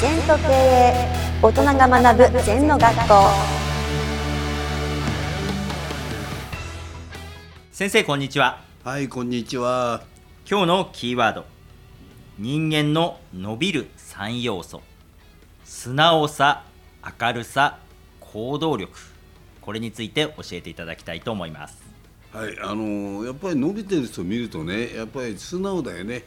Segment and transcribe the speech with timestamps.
[0.00, 0.94] 全と経営
[1.42, 3.14] 大人が学ぶ全の学校。
[7.70, 8.62] 先生こんにちは。
[8.82, 10.02] はい、こんにちは。
[10.50, 11.44] 今日のキーワード。
[12.38, 14.80] 人間の伸びる3要素。
[15.66, 16.64] 素直さ
[17.20, 17.78] 明るさ
[18.20, 18.98] 行動力。
[19.60, 21.76] これについて教えていただきたいと思います。
[22.32, 26.24] はい、あのーやっぱり伸びてる人見るとね、やっぱり素直だよね。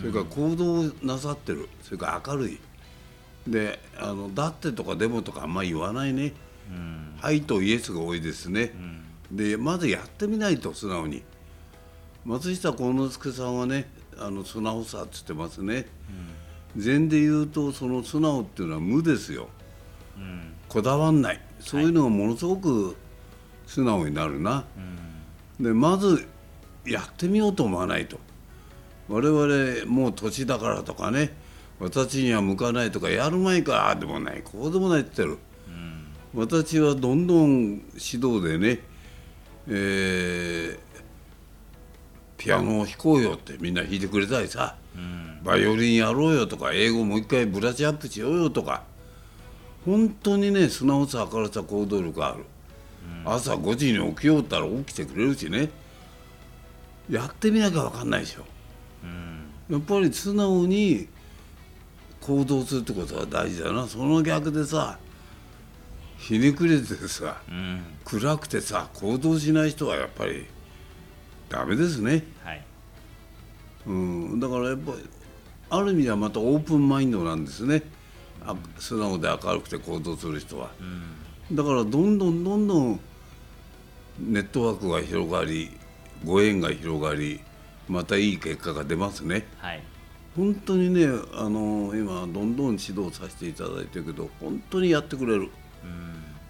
[0.00, 2.58] それから行動なさってる、それから明るい。
[3.46, 6.32] で、あのだってとかでもとかあんまり言わないね。
[7.20, 8.72] はいとイエスが多いですね。
[9.30, 11.22] で、まずやってみないと素直に。
[12.24, 15.86] 松下幸之助さんはね、あの素直さっつってますね。
[16.76, 19.48] 禅で言うとその素直っていうのは無ですよ。
[20.68, 22.96] こだわんないそういうのがものすごく
[23.66, 24.64] 素直になるな、
[25.60, 26.26] でまず
[26.84, 28.18] やってみようと思わないと
[29.08, 31.32] 我々もう年だからとかね
[31.84, 35.38] 私には向かないとかやる前からああでもないこうでもないって言ってる、
[36.34, 38.80] 私はどんどん指導でね、
[39.68, 40.84] えー
[42.36, 44.76] ピアノを弾こうよってみんな弾いてくれたりさ、
[45.42, 48.82] バイオリンやろうよとか英語もう一回ブラッシュアップしようよとか
[49.86, 52.44] 本当にね素直さ明るさ行動力がある、
[53.24, 55.70] 朝5時に起きようったら起きてくれるしね。
[57.08, 58.44] やってみなきゃ分かんないでしょ、
[59.70, 61.08] やっぱり素直に
[62.26, 63.86] 行動するってことが大事だな。
[63.86, 64.98] その逆でさ
[66.16, 67.36] ひねくれててさ、
[68.04, 70.46] 暗くてさ行動しない人はやっぱり
[71.50, 72.64] ダメですね、はい。
[73.86, 73.92] う
[74.36, 74.98] ん、だからやっぱり
[75.68, 77.82] ある意味ではまたオープンマインドなんですね。
[78.46, 80.70] あ素直で明るくて行動する人は、
[81.52, 83.00] だからどんどんどんどん
[84.18, 85.70] ネットワークが広がり
[86.24, 87.40] ご縁が広がり
[87.86, 89.46] またいい結果が出ますね。
[89.58, 89.82] はい
[90.36, 95.50] 本当にねあの今どんどん指導させていただいてるけど本当にやってくれる、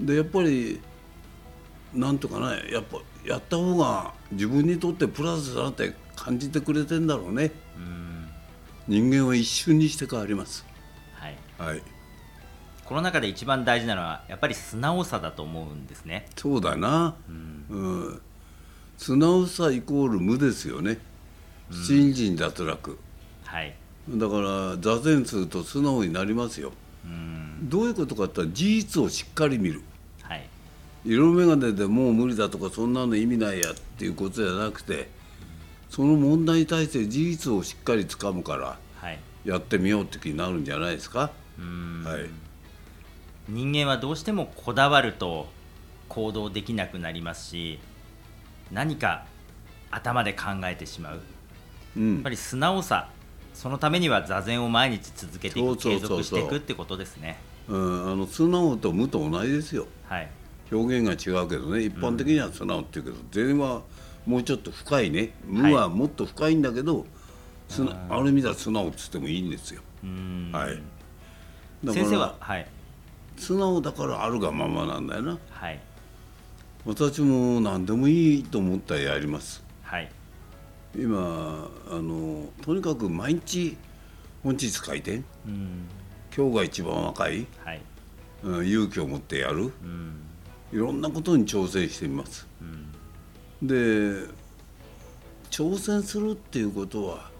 [0.00, 0.80] でやっぱり
[1.94, 7.52] なんとかねやっぱやった方が自分にとってプラスだなって感じてくれてんだろうね、
[8.88, 10.64] 人間は一瞬にして変わります。
[11.14, 11.36] はい。
[11.58, 11.82] はい。
[12.84, 16.26] この中で一番大事なのはやっぱり素直さだと思うんですね。
[16.36, 18.20] そうだな、うん。
[18.96, 20.98] 素直さイコール無ですよね。
[21.70, 22.98] 信心脱落
[23.48, 23.74] はい。
[24.10, 26.72] だから座禅すると素直になりますよ。
[27.62, 29.80] どういうことかって言ったら事実をしっかり見る。
[30.22, 30.46] はい。
[31.04, 35.08] 色眼鏡でもう無理だとかそんなの意味ないやっていうことじゃなくて
[35.88, 39.18] その問題に対して事実をしっかりつかむからはい。
[39.44, 42.04] やってみようって気になるんじゃないですか、うん。
[42.04, 42.26] はい、
[43.48, 45.48] 人間はどうしてもこだわると
[46.08, 47.78] 行動できなくなりますし
[48.70, 49.24] 何か
[49.90, 51.14] 頭で考えてしまう。
[51.14, 51.20] や
[51.96, 52.18] うん。
[52.18, 53.08] っぱり素直さ
[53.58, 57.40] そのためには座禅を毎日続けていく継続していくってことですね。
[57.66, 59.88] うん、あの素直と無と同じですよ。
[60.04, 60.30] はい。
[60.70, 63.82] 表現が違うけどね一般的には素直っていうけど、禅は
[64.26, 65.32] もうちょっと深いね。
[65.44, 67.04] 無はもっと深いんだけど、
[67.68, 70.50] すなある意味では素直っつってもいいんですよ、うん。
[70.52, 70.80] はい。
[71.92, 72.66] 先生ははい。
[73.36, 75.38] 素直だからあるがままなんだよな。
[75.50, 75.80] はい。
[76.86, 79.64] 私も何でもいいと思ったらやります。
[79.82, 80.12] はい
[80.98, 83.76] 今あのとにかく毎日
[84.42, 85.88] 本日開店うん。
[86.36, 87.80] 今日が一番若い、はい。
[88.42, 89.72] うん、勇気を持ってやる。
[89.82, 90.20] うん。
[90.72, 92.46] いろんなことに挑戦してみます、
[93.62, 93.74] で
[95.50, 97.30] 挑戦するっていうことは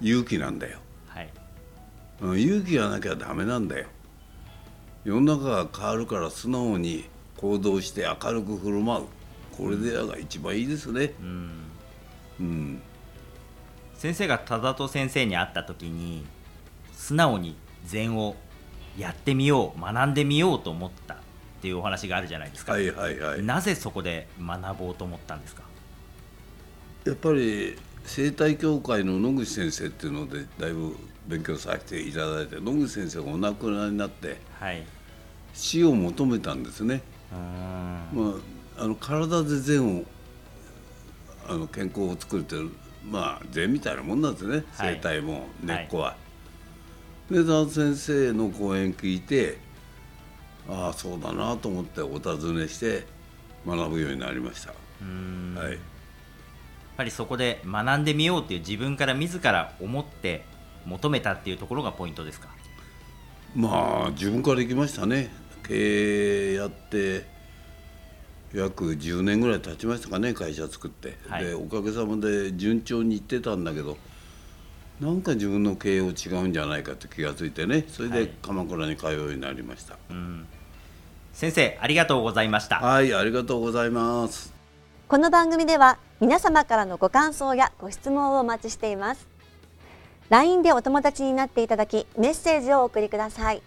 [0.00, 0.78] 勇気なんだよ、
[1.08, 1.30] はい。
[2.22, 3.86] うん、勇気がなきゃダメなんだよ。
[5.04, 7.04] 世の中が変わるから素直に
[7.36, 9.04] 行動して明るく振る舞う。
[9.56, 11.12] これでが一番いいですね。
[11.20, 11.67] うん
[12.40, 12.82] うん
[13.96, 16.24] 先生が忠戸先生に会った時に
[16.92, 18.36] 素直に禅を
[18.96, 21.16] やってみよう学んでみようと思ったっ
[21.60, 23.42] ていうお話があるじゃないですか、はいはいはい。
[23.42, 25.62] なぜそこで学ぼうと思ったんですか？
[27.04, 30.96] やっぱり生態協会の野口先生っていうのでだいぶ
[31.26, 34.84] 勉強させていただいて野口先生がお亡くなりになってはい。
[35.54, 37.02] 死を求めたんですね、
[37.32, 38.32] うーん。
[38.32, 38.34] ま
[38.78, 40.04] あ、あの体で善を
[41.48, 42.56] あの健康を作るって
[43.08, 44.94] まあ善みたいなもんなんですね、はい。
[44.94, 46.16] 生態も根っこは。
[47.30, 49.58] で田先生の講演聞いて
[50.68, 53.06] ああそうだなと思ってお尋ねして
[53.66, 54.72] 学ぶようになりました。
[54.72, 55.54] うーん。
[55.54, 55.78] やっはい
[56.96, 60.44] ぱりそこで学んでみようっていう自分から自ら思って
[60.84, 62.48] 求めたっていうところがポイントですか？
[63.54, 65.30] まあ自分から行きましたね。
[65.66, 67.26] 経営やって
[68.54, 71.44] 約10年ぐらい経ちましたかね会社作って、はい。
[71.44, 73.96] でおかげさまで順調にいってたんだけど
[75.00, 78.26] なんか自分の経営を違うんじゃないかって気がついてねそれはい。
[78.26, 79.96] で鎌倉に通うようになりました。
[81.32, 82.80] 先生ありがとうございました。
[82.80, 84.52] はいありがとうございます。
[85.08, 89.28] この番組では皆様からのご感想やご質問をお待ちしています。
[90.30, 93.62] LINE でお友達になっていただきメッセージをお送りください。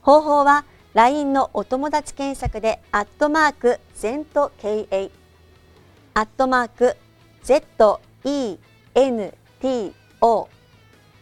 [0.00, 0.64] 方法は
[0.96, 5.10] LINE のお友達検索でアットマーク ZENTKA
[6.14, 6.96] アットマーク
[7.44, 8.00] ZENTO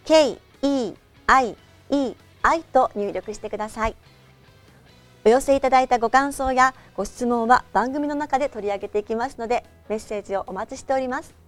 [0.06, 0.94] KEIEI
[2.72, 3.96] と入力してください。
[5.24, 11.43] お寄せいただいたご感想やご質問は番組の中で取り上げていきますのでメッセージをお待ちしております。